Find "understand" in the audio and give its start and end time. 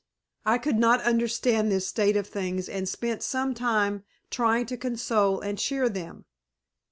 1.03-1.71